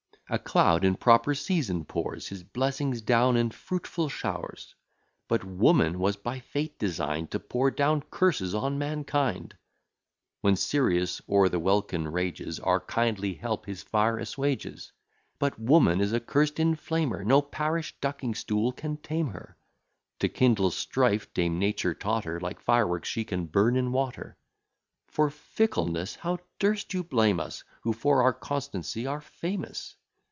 A 0.31 0.39
cloud 0.39 0.85
in 0.85 0.95
proper 0.95 1.35
season 1.35 1.83
pours 1.83 2.29
His 2.29 2.41
blessings 2.41 3.01
down 3.01 3.35
in 3.35 3.51
fruitful 3.51 4.07
showers; 4.07 4.75
But 5.27 5.43
woman 5.43 5.99
was 5.99 6.15
by 6.15 6.39
fate 6.39 6.79
design'd 6.79 7.31
To 7.31 7.39
pour 7.41 7.69
down 7.69 8.01
curses 8.09 8.55
on 8.55 8.77
mankind. 8.77 9.57
When 10.39 10.55
Sirius 10.55 11.21
o'er 11.27 11.49
the 11.49 11.59
welkin 11.59 12.07
rages, 12.09 12.61
Our 12.61 12.79
kindly 12.79 13.33
help 13.33 13.65
his 13.65 13.83
fire 13.83 14.17
assuages; 14.19 14.93
But 15.37 15.59
woman 15.59 15.99
is 15.99 16.13
a 16.13 16.21
cursed 16.21 16.61
inflamer, 16.61 17.25
No 17.25 17.41
parish 17.41 17.93
ducking 17.99 18.33
stool 18.33 18.71
can 18.71 18.95
tame 18.95 19.31
her: 19.31 19.57
To 20.19 20.29
kindle 20.29 20.71
strife, 20.71 21.33
dame 21.33 21.59
Nature 21.59 21.93
taught 21.93 22.23
her; 22.23 22.39
Like 22.39 22.61
fireworks, 22.61 23.09
she 23.09 23.25
can 23.25 23.47
burn 23.47 23.75
in 23.75 23.91
water. 23.91 24.37
For 25.09 25.29
fickleness 25.29 26.15
how 26.15 26.37
durst 26.57 26.93
you 26.93 27.03
blame 27.03 27.41
us, 27.41 27.65
Who 27.81 27.91
for 27.91 28.23
our 28.23 28.31
constancy 28.31 29.05
are 29.05 29.19
famous? 29.19 29.97